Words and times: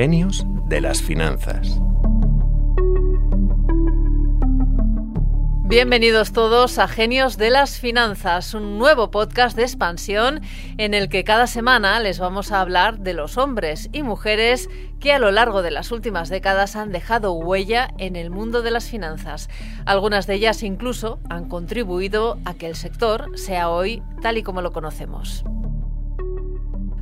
Genios 0.00 0.46
de 0.68 0.80
las 0.80 1.02
Finanzas. 1.02 1.80
Bienvenidos 5.64 6.32
todos 6.32 6.78
a 6.78 6.86
Genios 6.86 7.36
de 7.36 7.50
las 7.50 7.80
Finanzas, 7.80 8.54
un 8.54 8.78
nuevo 8.78 9.10
podcast 9.10 9.56
de 9.56 9.64
expansión 9.64 10.40
en 10.76 10.94
el 10.94 11.08
que 11.08 11.24
cada 11.24 11.48
semana 11.48 11.98
les 11.98 12.20
vamos 12.20 12.52
a 12.52 12.60
hablar 12.60 13.00
de 13.00 13.12
los 13.12 13.38
hombres 13.38 13.90
y 13.92 14.04
mujeres 14.04 14.70
que 15.00 15.12
a 15.12 15.18
lo 15.18 15.32
largo 15.32 15.62
de 15.62 15.72
las 15.72 15.90
últimas 15.90 16.28
décadas 16.28 16.76
han 16.76 16.92
dejado 16.92 17.32
huella 17.32 17.92
en 17.98 18.14
el 18.14 18.30
mundo 18.30 18.62
de 18.62 18.70
las 18.70 18.88
finanzas. 18.88 19.50
Algunas 19.84 20.28
de 20.28 20.34
ellas 20.34 20.62
incluso 20.62 21.18
han 21.28 21.48
contribuido 21.48 22.38
a 22.44 22.54
que 22.54 22.68
el 22.68 22.76
sector 22.76 23.36
sea 23.36 23.68
hoy 23.68 24.04
tal 24.22 24.38
y 24.38 24.44
como 24.44 24.62
lo 24.62 24.72
conocemos. 24.72 25.44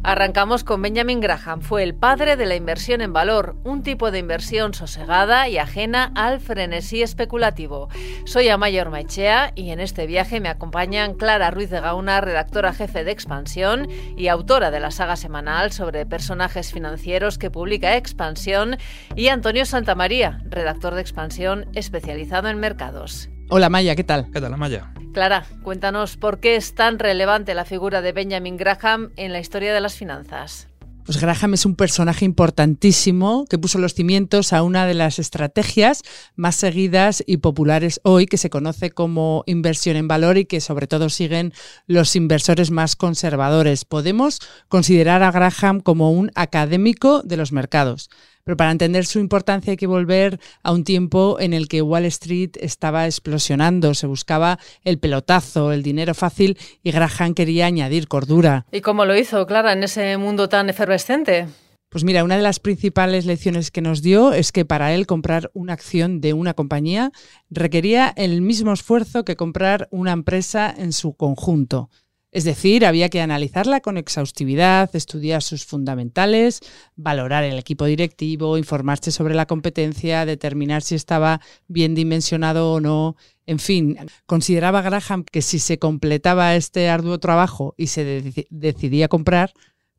Arrancamos 0.07 0.63
con 0.63 0.83
Benjamin 0.83 1.19
Graham. 1.19 1.63
Fue 1.63 1.83
el 1.83 1.93
padre 1.93 2.37
de 2.37 2.47
la 2.47 2.55
inversión 2.55 3.01
en 3.01 3.13
valor, 3.13 3.57
un 3.65 3.83
tipo 3.83 4.13
de 4.13 4.21
inversión 4.21 4.73
sosegada 4.73 5.49
y 5.49 5.59
ajena 5.59 6.13
al 6.15 6.39
frenesí 6.39 7.03
especulativo. 7.03 7.89
Soy 8.25 8.49
Amaya 8.49 8.83
Ormaichea 8.83 9.51
y 9.57 9.71
en 9.71 9.81
este 9.81 10.07
viaje 10.07 10.39
me 10.39 10.49
acompañan 10.49 11.15
Clara 11.15 11.51
Ruiz 11.51 11.71
de 11.71 11.81
Gauna, 11.81 12.21
redactora 12.21 12.73
jefe 12.73 13.03
de 13.03 13.11
Expansión 13.11 13.89
y 14.17 14.29
autora 14.29 14.71
de 14.71 14.79
la 14.79 14.93
saga 14.93 15.17
semanal 15.17 15.73
sobre 15.73 16.07
personajes 16.07 16.73
financieros 16.73 17.37
que 17.37 17.51
publica 17.51 17.97
Expansión, 17.97 18.77
y 19.17 19.27
Antonio 19.27 19.65
Santamaría, 19.67 20.41
redactor 20.45 20.95
de 20.95 21.01
Expansión 21.01 21.67
especializado 21.75 22.49
en 22.49 22.61
mercados. 22.61 23.29
Hola 23.49 23.69
Maya, 23.69 23.95
¿qué 23.95 24.03
tal? 24.03 24.29
¿Qué 24.33 24.41
tal, 24.41 24.57
Maya? 24.57 24.93
Clara, 25.15 25.47
cuéntanos 25.63 26.17
por 26.17 26.41
qué 26.41 26.57
es 26.57 26.75
tan 26.75 26.99
relevante 26.99 27.55
la 27.55 27.65
figura 27.65 28.03
de 28.03 28.11
Benjamin 28.11 28.57
Graham 28.57 29.13
en 29.17 29.33
la 29.33 29.39
historia 29.39 29.73
de 29.73 29.81
las 29.81 29.95
finanzas. 29.95 30.67
Pues 31.05 31.21
Graham 31.21 31.55
es 31.55 31.65
un 31.65 31.77
personaje 31.77 32.25
importantísimo 32.25 33.45
que 33.49 33.59
puso 33.59 33.79
los 33.79 33.95
cimientos 33.95 34.53
a 34.53 34.65
una 34.65 34.85
de 34.87 34.95
las 34.95 35.21
estrategias 35.21 36.03
más 36.35 36.57
seguidas 36.57 37.23
y 37.25 37.37
populares 37.37 38.01
hoy, 38.03 38.27
que 38.27 38.37
se 38.37 38.51
conoce 38.51 38.91
como 38.91 39.45
inversión 39.47 39.95
en 39.95 40.09
valor 40.09 40.39
y 40.39 40.47
que 40.47 40.61
sobre 40.61 40.89
todo 40.89 41.09
siguen 41.09 41.53
los 41.87 42.17
inversores 42.17 42.73
más 42.73 42.97
conservadores. 42.97 43.85
Podemos 43.85 44.41
considerar 44.67 45.23
a 45.23 45.31
Graham 45.31 45.81
como 45.81 46.11
un 46.11 46.33
académico 46.35 47.23
de 47.23 47.37
los 47.37 47.53
mercados. 47.53 48.11
Pero 48.47 48.57
para 48.57 48.71
entender 48.71 49.07
su 49.07 49.19
importancia 49.19 49.73
hay 49.73 49.77
que 49.77 49.89
volver 49.89 50.39
a 50.63 50.71
un 50.71 50.85
tiempo 50.85 51.39
en 51.41 51.53
el 51.53 51.67
que 51.67 51.83
Wall 51.83 52.05
Street 52.05 52.51
estaba 52.61 53.07
explosionando, 53.07 53.93
se 53.93 54.07
buscaba 54.07 54.61
el 54.85 55.01
pelotazo, 55.01 55.73
el 55.73 55.83
dinero 55.83 56.15
fácil 56.15 56.57
y 56.85 56.93
Graham 56.93 57.35
quería 57.35 57.67
añadir 57.67 58.07
cordura. 58.07 58.65
¿Y 58.71 58.83
cómo 58.83 59.05
lo 59.05 59.17
hizo, 59.17 59.45
Clara, 59.49 59.73
en 59.73 59.83
ese 59.83 60.17
mundo 60.17 60.49
tan 60.49 60.71
efervescente? 60.71 61.49
Pues 61.89 62.05
mira, 62.05 62.23
una 62.23 62.37
de 62.37 62.43
las 62.43 62.61
principales 62.61 63.27
lecciones 63.27 63.73
que 63.73 63.81
nos 63.81 64.01
dio 64.01 64.33
es 64.33 64.53
que 64.53 64.65
para 64.65 64.95
él 64.95 65.09
comprar 65.09 65.51
una 65.53 65.73
acción 65.73 66.21
de 66.21 66.33
una 66.33 66.55
compañía 66.55 67.11
requería 67.51 68.13
el 68.17 68.43
mismo 68.43 68.73
esfuerzo 68.73 69.25
que 69.25 69.35
comprar 69.35 69.89
una 69.91 70.13
empresa 70.13 70.73
en 70.77 70.93
su 70.93 71.17
conjunto. 71.17 71.91
Es 72.37 72.45
decir, 72.45 72.85
había 72.85 73.09
que 73.09 73.23
analizarla 73.23 73.81
con 73.81 73.97
exhaustividad, 73.97 74.95
estudiar 74.95 75.43
sus 75.43 75.65
fundamentales, 75.65 76.61
valorar 76.95 77.45
el 77.45 77.59
equipo 77.59 77.87
directivo, 77.87 78.59
informarse 78.59 79.11
sobre 79.11 79.35
la 79.35 79.47
competencia, 79.47 80.27
determinar 80.27 80.83
si 80.83 80.97
estaba 80.97 81.41
bien 81.67 81.95
dimensionado 81.95 82.75
o 82.75 82.81
no. 82.83 83.17
En 83.47 83.59
fin, 83.59 83.97
consideraba 84.27 84.83
Graham 84.83 85.25
que 85.25 85.41
si 85.41 85.59
se 85.59 85.79
completaba 85.79 86.57
este 86.57 86.91
arduo 86.91 87.19
trabajo 87.21 87.73
y 87.79 87.87
se 87.87 88.45
decidía 88.51 89.09
comprar, 89.09 89.55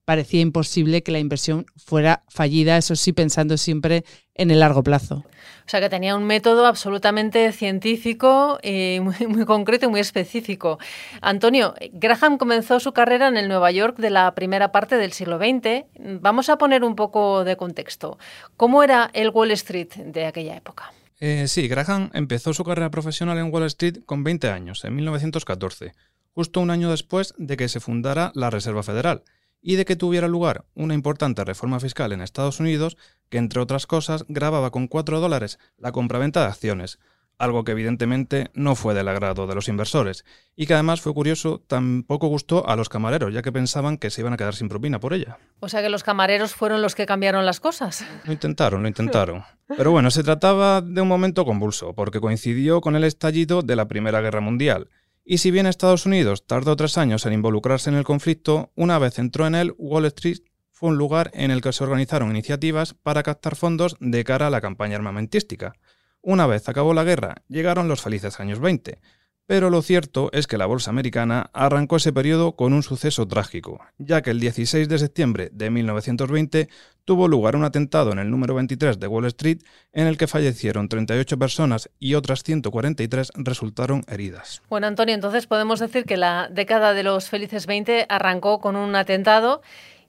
parecía 0.08 0.40
imposible 0.40 1.04
que 1.04 1.12
la 1.12 1.20
inversión 1.20 1.66
fuera 1.76 2.24
fallida, 2.30 2.78
eso 2.78 2.96
sí, 2.96 3.12
pensando 3.12 3.58
siempre 3.58 4.06
en 4.36 4.52
el 4.52 4.62
largo 4.62 4.82
plazo. 4.82 5.26
O 5.66 5.70
sea 5.70 5.82
que 5.82 5.90
tenía 5.90 6.16
un 6.16 6.24
método 6.24 6.66
absolutamente 6.66 7.52
científico 7.52 8.58
y 8.64 9.00
muy, 9.02 9.44
concreto 9.44 9.88
y 9.88 9.90
muy 9.90 10.00
específico. 10.00 10.80
Antonio, 11.20 11.74
Graham 11.92 12.38
comenzó 12.38 12.80
su 12.80 12.94
carrera 12.94 13.28
en 13.28 13.36
el 13.36 13.50
Nueva 13.50 13.70
York 13.72 13.98
de 13.98 14.10
la 14.10 14.34
primera 14.34 14.72
parte 14.72 14.96
del 14.96 15.12
siglo 15.12 15.40
XX. 15.40 15.84
Vamos 16.22 16.48
a 16.48 16.58
poner 16.58 16.86
un 16.86 16.96
poco 16.96 17.44
de 17.44 17.58
contexto. 17.58 18.18
¿Cómo 18.56 18.84
era 18.84 19.10
el 19.12 19.32
Wall 19.32 19.52
Street 19.52 19.90
de 19.90 20.26
aquella 20.26 20.56
época? 20.56 20.94
Eh, 21.20 21.50
sí, 21.50 21.68
Graham 21.68 22.12
empezó 22.14 22.54
su 22.54 22.64
carrera 22.64 22.92
profesional 22.92 23.38
en 23.40 23.54
Wall 23.54 23.64
Street 23.64 23.98
con 24.06 24.24
20 24.24 24.52
años, 24.52 24.86
en 24.86 24.96
1914, 24.96 25.92
justo 26.32 26.62
un 26.62 26.70
año 26.70 26.92
después 26.92 27.34
de 27.38 27.58
que 27.58 27.68
se 27.68 27.82
fundara 27.82 28.32
la 28.36 28.50
Reserva 28.50 28.84
Federal 28.84 29.24
y 29.68 29.76
de 29.76 29.84
que 29.84 29.98
tuviera 29.98 30.30
lugar 30.30 30.64
una 30.76 30.94
importante 30.94 31.44
reforma 31.44 31.82
fiscal 31.82 32.14
en 32.14 32.22
Estados 32.22 32.62
Unidos 32.62 32.96
que, 33.28 33.38
entre 33.38 33.60
otras 33.60 33.86
cosas, 33.86 34.24
grababa 34.30 34.72
con 34.72 34.88
4 34.88 35.20
dólares 35.20 35.60
la 35.78 35.92
compraventa 35.92 36.40
de 36.40 36.46
acciones, 36.46 37.00
algo 37.38 37.66
que 37.66 37.74
evidentemente 37.74 38.50
no 38.54 38.76
fue 38.76 38.94
del 38.94 39.10
agrado 39.10 39.46
de 39.46 39.56
los 39.56 39.68
inversores, 39.68 40.24
y 40.56 40.68
que 40.68 40.74
además 40.74 41.02
fue 41.02 41.14
curioso, 41.14 41.62
tampoco 41.68 42.28
gustó 42.28 42.66
a 42.66 42.78
los 42.78 42.88
camareros, 42.88 43.34
ya 43.34 43.42
que 43.42 43.52
pensaban 43.52 43.98
que 43.98 44.10
se 44.10 44.22
iban 44.22 44.32
a 44.32 44.38
quedar 44.38 44.56
sin 44.56 44.70
propina 44.70 45.02
por 45.02 45.14
ella. 45.14 45.38
O 45.60 45.68
sea 45.68 45.82
que 45.82 45.90
los 45.90 46.02
camareros 46.02 46.56
fueron 46.56 46.82
los 46.82 46.96
que 46.96 47.06
cambiaron 47.06 47.46
las 47.46 47.60
cosas. 47.60 48.06
Lo 48.24 48.32
intentaron, 48.32 48.84
lo 48.84 48.88
intentaron. 48.88 49.44
Pero 49.76 49.92
bueno, 49.92 50.12
se 50.12 50.24
trataba 50.24 50.80
de 50.80 51.02
un 51.02 51.10
momento 51.10 51.44
convulso, 51.44 51.94
porque 51.94 52.22
coincidió 52.22 52.80
con 52.80 52.96
el 52.96 53.04
estallido 53.04 53.64
de 53.64 53.76
la 53.76 53.90
Primera 53.90 54.22
Guerra 54.22 54.40
Mundial, 54.40 54.88
y 55.30 55.40
si 55.40 55.52
bien 55.52 55.68
Estados 55.68 56.06
Unidos 56.06 56.48
tardó 56.48 56.78
tres 56.78 56.98
años 56.98 57.26
en 57.26 57.34
involucrarse 57.34 57.90
en 57.90 57.98
el 57.98 58.06
conflicto, 58.06 58.72
una 58.76 58.98
vez 58.98 59.20
entró 59.20 59.46
en 59.46 59.56
él, 59.56 59.74
Wall 59.78 60.06
Street 60.06 60.38
fue 60.72 60.90
un 60.90 60.98
lugar 60.98 61.32
en 61.34 61.52
el 61.52 61.60
que 61.62 61.74
se 61.74 61.84
organizaron 61.84 62.30
iniciativas 62.30 62.94
para 62.94 63.24
captar 63.24 63.58
fondos 63.58 63.98
de 64.00 64.24
cara 64.24 64.48
a 64.48 64.50
la 64.50 64.62
campaña 64.62 64.96
armamentística. 64.96 65.74
Una 66.22 66.48
vez 66.48 66.70
acabó 66.70 66.94
la 66.94 67.04
guerra, 67.04 67.44
llegaron 67.50 67.90
los 67.90 68.02
felices 68.02 68.40
años 68.40 68.60
20, 68.60 69.02
pero 69.48 69.70
lo 69.70 69.82
cierto 69.82 70.30
es 70.34 70.46
que 70.46 70.58
la 70.58 70.66
bolsa 70.66 70.92
americana 70.92 71.50
arrancó 71.54 71.96
ese 71.96 72.12
periodo 72.12 72.58
con 72.58 72.74
un 72.74 72.84
suceso 72.84 73.26
trágico, 73.28 73.80
ya 73.98 74.22
que 74.22 74.30
el 74.30 74.42
16 74.42 74.90
de 74.90 75.00
septiembre 75.00 75.50
de 75.54 75.70
1920 75.70 76.68
tuvo 77.06 77.30
lugar 77.30 77.56
un 77.56 77.64
atentado 77.64 78.12
en 78.12 78.20
el 78.20 78.30
número 78.30 78.54
23 78.56 79.00
de 79.00 79.08
Wall 79.08 79.26
Street 79.28 79.60
en 79.94 80.08
el 80.08 80.18
que 80.18 80.28
fallecieron 80.28 80.90
38 80.90 81.40
personas 81.40 81.90
y 81.98 82.16
otras 82.16 82.44
143 82.44 83.32
resultaron 83.36 84.04
heridas. 84.10 84.62
Bueno, 84.70 84.88
Antonio, 84.88 85.16
entonces 85.16 85.48
podemos 85.48 85.80
decir 85.80 86.04
que 86.04 86.18
la 86.18 86.50
década 86.52 86.94
de 86.94 87.04
los 87.04 87.30
felices 87.30 87.68
20 87.68 88.06
arrancó 88.10 88.60
con 88.60 88.76
un 88.76 88.98
atentado 88.98 89.62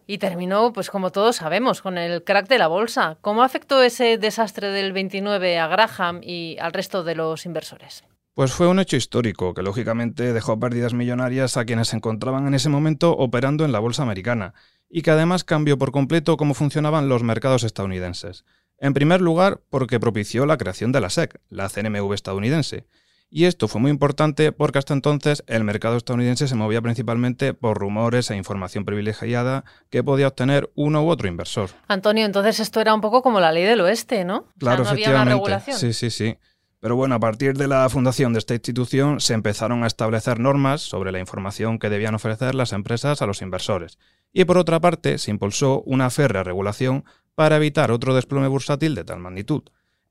y 0.09 0.19
terminó, 0.19 0.72
pues 0.72 0.91
como 0.91 1.12
todos 1.12 1.37
sabemos, 1.37 1.81
con 1.81 1.97
el 1.97 2.25
crack 2.25 2.49
de 2.49 2.59
la 2.59 2.66
bolsa. 2.66 3.19
¿Cómo 3.20 3.44
afectó 3.44 3.82
ese 3.84 4.19
desastre 4.19 4.70
del 4.70 4.93
29 4.93 5.59
a 5.59 5.69
Graham 5.69 6.22
y 6.25 6.56
al 6.59 6.72
resto 6.72 7.05
de 7.05 7.15
los 7.15 7.47
inversores? 7.47 8.03
Pues 8.38 8.53
fue 8.53 8.69
un 8.69 8.78
hecho 8.78 8.94
histórico 8.94 9.53
que 9.53 9.65
lógicamente 9.65 10.32
dejó 10.32 10.60
pérdidas 10.60 10.94
millonarias 10.94 11.56
a 11.56 11.65
quienes 11.65 11.88
se 11.88 11.97
encontraban 11.97 12.47
en 12.47 12.54
ese 12.54 12.69
momento 12.69 13.10
operando 13.10 13.65
en 13.65 13.72
la 13.72 13.81
bolsa 13.81 14.04
americana 14.04 14.54
y 14.88 15.03
que 15.03 15.10
además 15.10 15.43
cambió 15.43 15.76
por 15.76 15.91
completo 15.91 16.37
cómo 16.37 16.54
funcionaban 16.54 17.09
los 17.09 17.25
mercados 17.25 17.65
estadounidenses. 17.65 18.44
En 18.78 18.94
primer 18.94 19.21
lugar, 19.21 19.60
porque 19.71 19.99
propició 19.99 20.47
la 20.47 20.56
creación 20.56 20.93
de 20.93 21.00
la 21.00 21.10
SEC, 21.10 21.41
la 21.49 21.69
CNMV 21.69 22.12
estadounidense. 22.12 22.87
Y 23.28 23.47
esto 23.47 23.66
fue 23.66 23.81
muy 23.81 23.91
importante 23.91 24.53
porque 24.53 24.78
hasta 24.78 24.94
entonces 24.94 25.43
el 25.49 25.65
mercado 25.65 25.97
estadounidense 25.97 26.47
se 26.47 26.55
movía 26.55 26.81
principalmente 26.81 27.55
por 27.55 27.76
rumores 27.76 28.31
e 28.31 28.37
información 28.37 28.84
privilegiada 28.84 29.65
que 29.91 30.05
podía 30.05 30.28
obtener 30.28 30.70
uno 30.76 31.03
u 31.03 31.09
otro 31.09 31.26
inversor. 31.26 31.70
Antonio, 31.88 32.25
entonces 32.25 32.60
esto 32.60 32.81
era 32.81 32.94
un 32.94 33.00
poco 33.00 33.20
como 33.20 33.41
la 33.41 33.50
ley 33.50 33.65
del 33.65 33.81
oeste, 33.81 34.25
¿no? 34.25 34.47
Claro, 34.59 34.84
efectivamente. 34.84 35.72
Sí, 35.72 35.93
sí, 35.93 36.10
sí. 36.10 36.38
Pero 36.81 36.94
bueno, 36.94 37.16
a 37.16 37.21
partir 37.21 37.56
de 37.56 37.66
la 37.66 37.89
fundación 37.89 38.33
de 38.33 38.39
esta 38.39 38.55
institución 38.55 39.21
se 39.21 39.34
empezaron 39.34 39.83
a 39.83 39.89
establecer 39.89 40.39
normas 40.39 40.81
sobre 40.81 41.11
la 41.11 41.19
información 41.19 41.78
que 41.78 41.91
debían 41.91 42.15
ofrecer 42.15 42.55
las 42.55 42.72
empresas 42.72 43.21
a 43.21 43.27
los 43.27 43.43
inversores. 43.43 43.99
Y 44.33 44.44
por 44.44 44.59
otra 44.59 44.78
parte, 44.78 45.19
se 45.19 45.31
impulsó 45.33 45.83
una 45.83 46.11
férrea 46.11 46.44
regulación 46.44 47.05
para 47.34 47.56
evitar 47.56 47.91
otro 47.91 48.14
desplome 48.14 48.47
bursátil 48.47 48.94
de 48.94 49.05
tal 49.05 49.19
magnitud. 49.19 49.62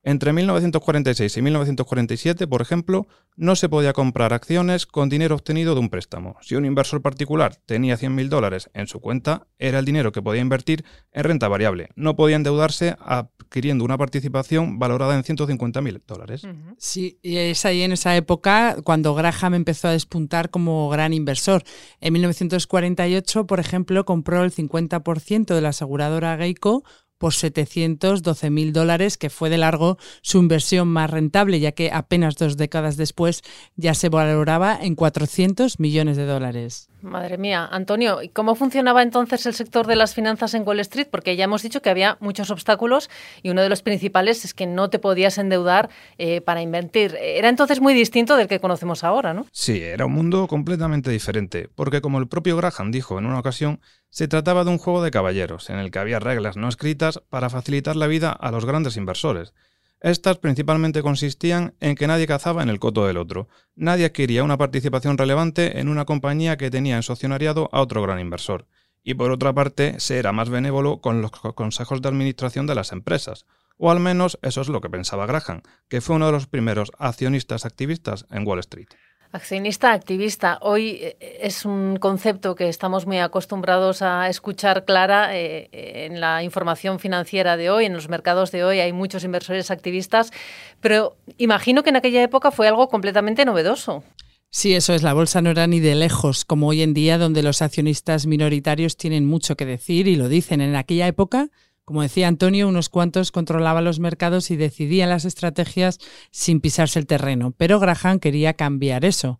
Entre 0.07 0.31
1946 0.31 1.35
y 1.35 1.41
1947, 1.41 2.47
por 2.47 2.61
ejemplo, 2.61 3.07
no 3.35 3.57
se 3.57 3.67
podía 3.67 3.91
comprar 3.91 4.31
acciones 4.31 4.85
con 4.85 5.09
dinero 5.09 5.35
obtenido 5.35 5.73
de 5.73 5.81
un 5.81 5.89
préstamo. 5.89 6.37
Si 6.39 6.55
un 6.55 6.63
inversor 6.63 7.01
particular 7.01 7.57
tenía 7.65 7.97
100.000 7.97 8.29
dólares 8.29 8.69
en 8.73 8.87
su 8.87 9.01
cuenta, 9.01 9.47
era 9.59 9.79
el 9.79 9.83
dinero 9.83 10.13
que 10.13 10.21
podía 10.21 10.39
invertir 10.39 10.85
en 11.11 11.25
renta 11.25 11.49
variable. 11.49 11.89
No 11.97 12.15
podía 12.15 12.37
endeudarse 12.37 12.95
adquiriendo 13.01 13.83
una 13.83 13.97
participación 13.97 14.79
valorada 14.79 15.13
en 15.13 15.23
150.000 15.23 16.01
dólares. 16.07 16.43
Sí, 16.77 17.19
y 17.21 17.35
es 17.35 17.65
ahí 17.65 17.81
en 17.81 17.91
esa 17.91 18.15
época 18.15 18.77
cuando 18.85 19.13
Graham 19.13 19.55
empezó 19.55 19.89
a 19.89 19.91
despuntar 19.91 20.51
como 20.51 20.87
gran 20.87 21.11
inversor. 21.11 21.63
En 21.99 22.13
1948, 22.13 23.45
por 23.45 23.59
ejemplo, 23.59 24.05
compró 24.05 24.45
el 24.45 24.53
50% 24.53 25.53
de 25.53 25.59
la 25.59 25.69
aseguradora 25.69 26.37
Geico 26.37 26.85
por 27.17 27.33
712 27.33 28.49
mil 28.49 28.73
dólares, 28.73 29.17
que 29.17 29.29
fue 29.29 29.49
de 29.49 29.57
largo 29.57 29.97
su 30.21 30.39
inversión 30.39 30.87
más 30.87 31.09
rentable, 31.09 31.59
ya 31.59 31.71
que 31.71 31.91
apenas 31.91 32.35
dos 32.35 32.57
décadas 32.57 32.97
después 32.97 33.41
ya 33.75 33.93
se 33.93 34.09
valoraba 34.09 34.77
en 34.79 34.95
400 34.95 35.79
millones 35.79 36.17
de 36.17 36.25
dólares. 36.25 36.89
Madre 37.01 37.37
mía, 37.37 37.67
Antonio, 37.71 38.23
¿y 38.23 38.29
cómo 38.29 38.55
funcionaba 38.55 39.03
entonces 39.03 39.45
el 39.45 39.53
sector 39.53 39.85
de 39.85 39.95
las 39.95 40.15
finanzas 40.15 40.55
en 40.55 40.67
Wall 40.67 40.79
Street? 40.79 41.07
Porque 41.11 41.35
ya 41.35 41.43
hemos 41.43 41.61
dicho 41.61 41.81
que 41.81 41.91
había 41.91 42.17
muchos 42.21 42.49
obstáculos 42.49 43.09
y 43.43 43.51
uno 43.51 43.61
de 43.61 43.69
los 43.69 43.83
principales 43.83 44.43
es 44.45 44.55
que 44.55 44.65
no 44.65 44.89
te 44.89 44.97
podías 44.97 45.37
endeudar 45.37 45.89
eh, 46.17 46.41
para 46.41 46.61
invertir. 46.61 47.15
Era 47.21 47.49
entonces 47.49 47.81
muy 47.81 47.93
distinto 47.93 48.35
del 48.35 48.47
que 48.47 48.59
conocemos 48.59 49.03
ahora, 49.03 49.35
¿no? 49.35 49.45
Sí, 49.51 49.81
era 49.83 50.07
un 50.07 50.13
mundo 50.13 50.47
completamente 50.47 51.11
diferente, 51.11 51.69
porque 51.75 52.01
como 52.01 52.17
el 52.17 52.27
propio 52.27 52.57
Graham 52.57 52.91
dijo 52.91 53.19
en 53.19 53.27
una 53.27 53.39
ocasión, 53.39 53.79
se 54.09 54.27
trataba 54.27 54.63
de 54.63 54.71
un 54.71 54.79
juego 54.79 55.03
de 55.03 55.11
caballeros, 55.11 55.69
en 55.69 55.77
el 55.77 55.91
que 55.91 55.99
había 55.99 56.19
reglas 56.19 56.57
no 56.57 56.67
escritas 56.67 57.21
para 57.29 57.51
facilitar 57.51 57.95
la 57.95 58.07
vida 58.07 58.31
a 58.31 58.49
los 58.51 58.65
grandes 58.65 58.97
inversores. 58.97 59.53
Estas 59.99 60.37
principalmente 60.37 61.01
consistían 61.01 61.73
en 61.79 61.95
que 61.95 62.05
nadie 62.05 62.27
cazaba 62.27 62.61
en 62.61 62.69
el 62.69 62.79
coto 62.79 63.07
del 63.07 63.17
otro, 63.17 63.49
nadie 63.75 64.05
adquiría 64.05 64.43
una 64.43 64.57
participación 64.57 65.17
relevante 65.17 65.79
en 65.79 65.89
una 65.89 66.05
compañía 66.05 66.55
que 66.57 66.69
tenía 66.69 66.97
en 66.97 67.03
su 67.03 67.13
accionariado 67.13 67.67
a 67.71 67.81
otro 67.81 68.03
gran 68.03 68.19
inversor, 68.19 68.67
y 69.03 69.15
por 69.15 69.31
otra 69.31 69.53
parte 69.53 69.99
se 69.99 70.19
era 70.19 70.33
más 70.33 70.49
benévolo 70.49 71.01
con 71.01 71.21
los 71.23 71.31
consejos 71.31 72.01
de 72.01 72.09
administración 72.09 72.67
de 72.67 72.75
las 72.75 72.91
empresas, 72.91 73.45
o 73.77 73.89
al 73.89 73.99
menos 73.99 74.37
eso 74.43 74.61
es 74.61 74.69
lo 74.69 74.81
que 74.81 74.89
pensaba 74.89 75.25
Graham, 75.25 75.61
que 75.87 76.01
fue 76.01 76.15
uno 76.15 76.27
de 76.27 76.31
los 76.31 76.45
primeros 76.45 76.91
accionistas 76.99 77.65
activistas 77.65 78.27
en 78.29 78.45
Wall 78.45 78.59
Street. 78.59 78.89
Accionista 79.31 79.91
activista. 79.91 80.57
Hoy 80.61 80.99
eh, 81.01 81.39
es 81.41 81.65
un 81.65 81.97
concepto 81.97 82.55
que 82.55 82.69
estamos 82.69 83.05
muy 83.05 83.19
acostumbrados 83.19 84.01
a 84.01 84.29
escuchar 84.29 84.85
clara 84.85 85.35
eh, 85.35 85.69
en 85.71 86.21
la 86.21 86.43
información 86.43 86.99
financiera 86.99 87.57
de 87.57 87.69
hoy, 87.69 87.85
en 87.85 87.93
los 87.93 88.07
mercados 88.07 88.51
de 88.51 88.63
hoy 88.63 88.79
hay 88.79 88.93
muchos 88.93 89.23
inversores 89.23 89.69
activistas, 89.69 90.31
pero 90.79 91.17
imagino 91.37 91.83
que 91.83 91.89
en 91.89 91.97
aquella 91.97 92.23
época 92.23 92.51
fue 92.51 92.67
algo 92.67 92.87
completamente 92.87 93.43
novedoso. 93.43 94.03
Sí, 94.49 94.73
eso 94.73 94.93
es. 94.93 95.03
La 95.03 95.13
bolsa 95.13 95.41
no 95.41 95.49
era 95.49 95.67
ni 95.67 95.81
de 95.81 95.95
lejos, 95.95 96.45
como 96.45 96.69
hoy 96.69 96.81
en 96.81 96.93
día, 96.93 97.17
donde 97.17 97.43
los 97.43 97.61
accionistas 97.61 98.25
minoritarios 98.27 98.95
tienen 98.95 99.25
mucho 99.25 99.57
que 99.57 99.65
decir 99.65 100.07
y 100.07 100.15
lo 100.15 100.29
dicen. 100.29 100.61
En 100.61 100.75
aquella 100.75 101.05
época 101.05 101.49
como 101.87 102.01
decía 102.01 102.27
Antonio, 102.27 102.67
unos 102.67 102.89
cuantos 102.89 103.31
controlaban 103.31 103.85
los 103.85 104.01
mercados 104.01 104.51
y 104.51 104.57
decidían 104.57 105.07
las 105.07 105.23
estrategias 105.23 105.99
sin 106.31 106.59
pisarse 106.59 106.99
el 106.99 107.07
terreno, 107.07 107.53
pero 107.55 107.79
Graham 107.79 108.19
quería 108.19 108.55
cambiar 108.55 109.05
eso. 109.05 109.39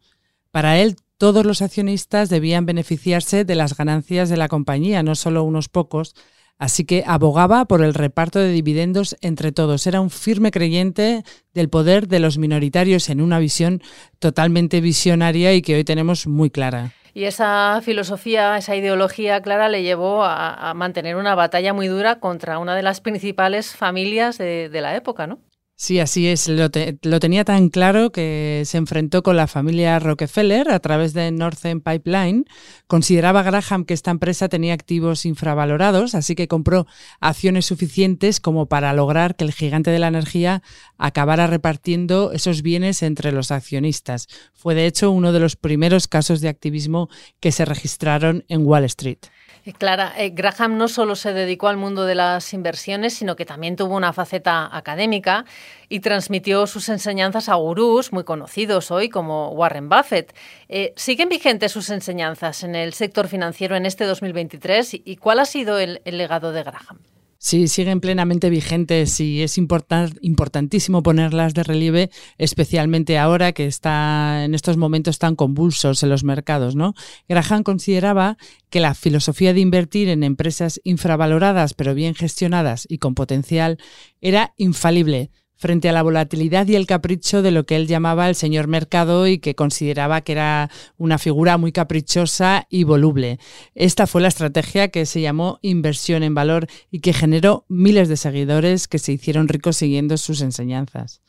Para 0.50 0.80
él, 0.80 0.96
todos 1.18 1.46
los 1.46 1.62
accionistas 1.62 2.30
debían 2.30 2.66
beneficiarse 2.66 3.44
de 3.44 3.56
las 3.56 3.76
ganancias 3.76 4.30
de 4.30 4.38
la 4.38 4.48
compañía, 4.48 5.04
no 5.04 5.16
solo 5.16 5.44
unos 5.44 5.68
pocos, 5.68 6.16
así 6.58 6.86
que 6.86 7.04
abogaba 7.06 7.66
por 7.66 7.84
el 7.84 7.94
reparto 7.94 8.40
de 8.40 8.54
dividendos 8.54 9.18
entre 9.20 9.52
todos. 9.52 9.86
Era 9.86 10.00
un 10.00 10.10
firme 10.10 10.50
creyente 10.50 11.26
del 11.54 11.68
poder 11.68 12.08
de 12.08 12.22
los 12.22 12.38
minoritarios 12.38 13.10
en 13.10 13.20
una 13.20 13.40
visión 13.40 13.82
totalmente 14.20 14.80
visionaria 14.80 15.54
y 15.54 15.62
que 15.62 15.76
hoy 15.76 15.84
tenemos 15.84 16.28
muy 16.28 16.50
clara. 16.50 16.94
Y 17.18 17.26
esa 17.26 17.82
filosofía, 17.82 18.58
esa 18.60 18.76
ideología 18.76 19.42
clara 19.42 19.70
le 19.70 19.82
llevó 19.82 20.24
a, 20.24 20.72
mantener 20.76 21.16
una 21.16 21.34
batalla 21.34 21.74
muy 21.74 21.88
dura 21.88 22.20
contra 22.20 22.60
una 22.60 22.76
de 22.76 22.84
las 22.84 23.02
principales 23.02 23.76
familias 23.76 24.38
de, 24.38 24.70
de 24.70 24.82
la 24.82 24.96
época, 24.96 25.26
¿no? 25.26 25.40
Sí, 25.80 26.00
así 26.00 26.26
es. 26.26 26.48
Lo, 26.50 26.72
tenía 26.72 27.46
tan 27.46 27.70
claro 27.70 28.12
que 28.12 28.64
se 28.66 28.80
enfrentó 28.80 29.22
con 29.22 29.38
la 29.38 29.46
familia 29.46 30.00
Rockefeller 30.00 30.72
a 30.72 30.80
través 30.80 31.14
de 31.14 31.30
Northern 31.32 31.82
Pipeline. 31.82 32.46
Consideraba 32.88 33.44
Graham 33.44 33.86
que 33.86 33.94
esta 33.94 34.10
empresa 34.10 34.50
tenía 34.50 34.74
activos 34.74 35.24
infravalorados, 35.24 36.16
así 36.16 36.34
que 36.34 36.48
compró 36.48 36.88
acciones 37.20 37.68
suficientes 37.68 38.40
como 38.40 38.66
para 38.66 38.92
lograr 38.94 39.36
que 39.36 39.44
el 39.44 39.54
gigante 39.54 39.92
de 39.92 40.00
la 40.00 40.08
energía 40.08 40.64
acabara 40.98 41.46
repartiendo 41.46 42.32
esos 42.32 42.64
bienes 42.64 43.04
entre 43.04 43.32
los 43.32 43.52
accionistas. 43.52 44.28
Fue 44.56 44.74
de 44.74 44.88
hecho 44.88 45.12
uno 45.12 45.32
de 45.32 45.42
los 45.42 45.56
primeros 45.58 46.08
casos 46.08 46.42
de 46.42 46.50
activismo 46.50 47.08
que 47.40 47.52
se 47.52 47.66
registraron 47.66 48.46
en 48.48 48.66
Wall 48.66 48.86
Street. 48.86 49.20
Eh, 49.68 49.74
Clara, 49.74 50.14
eh, 50.18 50.30
Graham 50.30 50.78
no 50.78 50.88
solo 50.88 51.18
se 51.18 51.34
dedicó 51.34 51.68
al 51.68 51.76
mundo 51.76 52.06
de 52.06 52.16
las 52.16 52.54
inversiones, 52.54 53.14
sino 53.16 53.36
que 53.36 53.46
también 53.46 53.76
tuvo 53.76 53.98
una 53.98 54.14
faceta 54.14 54.70
académica 54.72 55.44
y 55.90 56.00
transmitió 56.00 56.68
sus 56.68 56.88
enseñanzas 56.88 57.50
a 57.50 57.56
gurús 57.56 58.14
muy 58.14 58.24
conocidos 58.24 58.92
hoy 58.92 59.10
como 59.10 59.50
Warren 59.50 59.90
Buffett. 59.90 60.34
Eh, 60.70 60.94
¿Siguen 60.96 61.28
vigentes 61.28 61.74
sus 61.74 61.90
enseñanzas 61.90 62.64
en 62.64 62.76
el 62.76 62.94
sector 62.94 63.28
financiero 63.28 63.76
en 63.76 63.86
este 63.86 64.06
2023 64.06 65.02
y 65.04 65.18
cuál 65.18 65.40
ha 65.40 65.46
sido 65.46 65.80
el 65.80 66.00
legado 66.06 66.54
de 66.54 66.64
Graham? 66.64 67.00
Sí, 67.40 67.68
siguen 67.68 68.00
plenamente 68.00 68.50
vigentes 68.50 69.20
y 69.20 69.44
es 69.44 69.58
importantísimo 69.58 71.04
ponerlas 71.04 71.54
de 71.54 71.64
relieve, 71.64 72.10
especialmente 72.38 73.20
ahora 73.20 73.52
que 73.52 73.68
está 73.68 74.44
en 74.44 74.56
estos 74.56 74.78
momentos 74.78 75.20
tan 75.20 75.36
convulsos 75.36 76.02
en 76.02 76.10
los 76.10 76.24
mercados. 76.24 76.76
¿no? 76.76 76.94
Graham 77.30 77.64
consideraba 77.64 78.38
que 78.70 78.80
la 78.80 78.96
filosofía 78.96 79.54
de 79.54 79.60
invertir 79.60 80.10
en 80.10 80.24
empresas 80.24 80.82
infravaloradas 80.84 81.74
pero 81.74 81.94
bien 81.94 82.16
gestionadas 82.16 82.88
y 82.90 82.98
con 82.98 83.14
potencial 83.14 83.78
era 84.20 84.54
infalible 84.58 85.32
frente 85.58 85.90
a 85.90 85.92
la 85.92 86.04
volatilidad 86.04 86.68
y 86.68 86.76
el 86.76 86.88
capricho 86.88 87.42
de 87.42 87.52
lo 87.52 87.66
que 87.66 87.76
él 87.76 87.88
llamaba 87.88 88.30
el 88.30 88.36
señor 88.36 88.68
mercado 88.68 89.28
y 89.28 89.40
que 89.40 89.56
consideraba 89.56 90.22
que 90.22 90.32
era 90.34 90.70
una 90.98 91.18
figura 91.18 91.58
muy 91.58 91.72
caprichosa 91.72 92.66
y 92.70 92.84
voluble. 92.84 93.40
Esta 93.76 94.08
fue 94.08 94.22
la 94.22 94.28
estrategia 94.28 94.88
que 94.90 95.06
se 95.06 95.22
llamó 95.22 95.60
inversión 95.62 96.24
en 96.24 96.36
valor 96.36 96.68
y 96.92 97.00
que 97.00 97.14
generó 97.14 97.66
miles 97.68 98.08
de 98.10 98.18
seguidores 98.18 98.88
que 98.88 99.00
se 99.00 99.14
hicieron 99.14 99.48
ricos 99.48 99.78
siguiendo 99.78 100.18
sus 100.18 100.42
enseñanzas. 100.42 101.22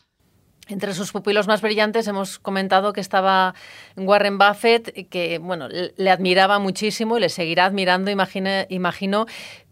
Entre 0.68 0.92
sus 0.92 1.12
pupilos 1.12 1.46
más 1.46 1.62
brillantes 1.62 2.06
hemos 2.08 2.38
comentado 2.38 2.92
que 2.92 3.00
estaba 3.00 3.54
Warren 3.96 4.36
Buffett, 4.36 5.08
que 5.08 5.38
bueno, 5.38 5.66
le 5.68 6.10
admiraba 6.10 6.58
muchísimo 6.58 7.16
y 7.16 7.20
le 7.20 7.30
seguirá 7.30 7.64
admirando, 7.64 8.10
imagino, 8.10 9.26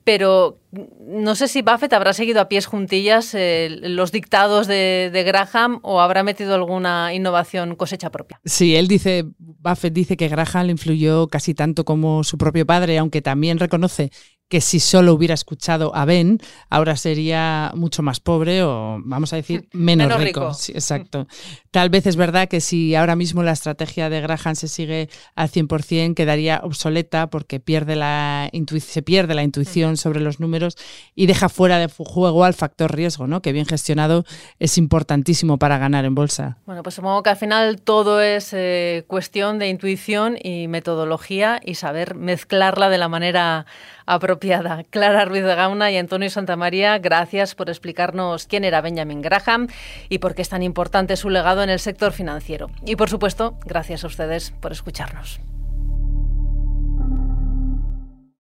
pero 0.06 0.60
no 1.04 1.34
sé 1.34 1.48
si 1.48 1.62
Buffett 1.62 1.92
habrá 1.92 2.12
seguido 2.12 2.40
a 2.40 2.48
pies 2.48 2.66
juntillas 2.66 3.34
eh, 3.34 3.68
los 3.82 4.12
dictados 4.12 4.68
de, 4.68 5.10
de, 5.12 5.24
Graham 5.24 5.80
o 5.82 6.00
habrá 6.00 6.22
metido 6.22 6.54
alguna 6.54 7.12
innovación 7.12 7.74
cosecha 7.74 8.12
propia. 8.12 8.40
Sí, 8.44 8.76
él 8.76 8.86
dice, 8.86 9.24
Buffett 9.36 9.92
dice 9.92 10.16
que 10.16 10.28
Graham 10.28 10.66
le 10.66 10.72
influyó 10.72 11.26
casi 11.26 11.54
tanto 11.54 11.84
como 11.84 12.22
su 12.22 12.38
propio 12.38 12.64
padre, 12.64 12.98
aunque 12.98 13.20
también 13.20 13.58
reconoce 13.58 14.12
que 14.48 14.60
si 14.60 14.78
solo 14.78 15.12
hubiera 15.12 15.34
escuchado 15.34 15.94
a 15.96 16.04
Ben, 16.04 16.38
ahora 16.70 16.96
sería 16.96 17.72
mucho 17.74 18.02
más 18.02 18.20
pobre 18.20 18.62
o, 18.62 18.98
vamos 19.04 19.32
a 19.32 19.36
decir, 19.36 19.68
menos, 19.72 20.20
rico. 20.20 20.52
exacto. 20.68 21.26
Tal 21.72 21.90
vez 21.90 22.06
es 22.06 22.16
verdad 22.16 22.48
que 22.48 22.60
si 22.60 22.94
ahora 22.94 23.16
mismo 23.16 23.42
la 23.42 23.52
estrategia 23.52 24.08
de 24.08 24.20
Graham 24.20 24.54
se 24.54 24.68
sigue 24.68 25.08
al 25.34 25.50
100%, 25.50 26.14
quedaría 26.14 26.60
obsoleta 26.62 27.28
porque 27.28 27.60
pierde 27.60 27.96
la 27.96 28.50
se 28.80 29.02
pierde 29.02 29.34
la 29.34 29.42
intuición 29.42 29.96
sobre 29.96 30.20
los 30.20 30.40
números 30.40 30.76
y 31.14 31.26
deja 31.26 31.48
fuera 31.48 31.78
de 31.78 31.88
juego 31.88 32.44
al 32.44 32.54
factor 32.54 32.94
riesgo, 32.94 33.26
¿no? 33.26 33.42
que 33.42 33.52
bien 33.52 33.66
gestionado 33.66 34.24
es 34.58 34.78
importantísimo 34.78 35.58
para 35.58 35.78
ganar 35.78 36.04
en 36.04 36.14
bolsa. 36.14 36.58
Bueno, 36.66 36.82
pues 36.82 36.94
supongo 36.94 37.22
que 37.22 37.30
al 37.30 37.36
final 37.36 37.80
todo 37.82 38.20
es 38.20 38.52
eh, 38.52 39.04
cuestión 39.06 39.58
de 39.58 39.68
intuición 39.68 40.36
y 40.42 40.68
metodología 40.68 41.60
y 41.64 41.74
saber 41.74 42.14
mezclarla 42.14 42.88
de 42.88 42.98
la 42.98 43.08
manera 43.08 43.66
Clara 44.38 45.24
Ruiz 45.24 45.44
de 45.44 45.54
Gauna 45.54 45.90
y 45.90 45.96
Antonio 45.96 46.30
Santamaría, 46.30 46.98
gracias 46.98 47.54
por 47.54 47.68
explicarnos 47.68 48.46
quién 48.46 48.64
era 48.64 48.80
Benjamin 48.80 49.22
Graham 49.22 49.68
y 50.08 50.18
por 50.18 50.34
qué 50.34 50.42
es 50.42 50.48
tan 50.48 50.62
importante 50.62 51.16
su 51.16 51.30
legado 51.30 51.62
en 51.62 51.70
el 51.70 51.78
sector 51.78 52.12
financiero. 52.12 52.70
Y 52.84 52.96
por 52.96 53.08
supuesto, 53.08 53.58
gracias 53.64 54.04
a 54.04 54.08
ustedes 54.08 54.52
por 54.60 54.72
escucharnos. 54.72 55.40